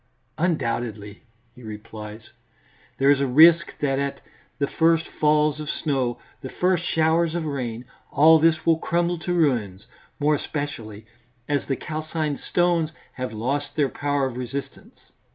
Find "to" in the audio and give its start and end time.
9.19-9.31